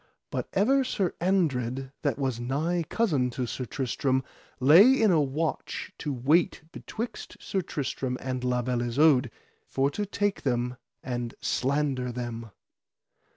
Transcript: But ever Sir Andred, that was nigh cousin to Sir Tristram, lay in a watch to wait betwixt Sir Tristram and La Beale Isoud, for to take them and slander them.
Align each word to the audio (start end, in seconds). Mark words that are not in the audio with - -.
But 0.31 0.49
ever 0.53 0.83
Sir 0.83 1.13
Andred, 1.21 1.91
that 2.01 2.17
was 2.17 2.39
nigh 2.39 2.81
cousin 2.89 3.29
to 3.37 3.45
Sir 3.45 3.65
Tristram, 3.65 4.23
lay 4.59 4.99
in 4.99 5.11
a 5.11 5.21
watch 5.21 5.93
to 5.99 6.11
wait 6.11 6.63
betwixt 6.71 7.37
Sir 7.39 7.61
Tristram 7.61 8.17
and 8.19 8.43
La 8.43 8.63
Beale 8.63 8.81
Isoud, 8.81 9.29
for 9.67 9.91
to 9.91 10.07
take 10.07 10.41
them 10.41 10.75
and 11.03 11.35
slander 11.39 12.11
them. 12.11 12.49